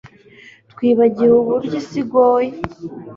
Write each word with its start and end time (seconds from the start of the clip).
Twibagiwe 0.71 1.35
uburyo 1.41 1.75
isi 1.81 1.97
igoye 2.01 2.51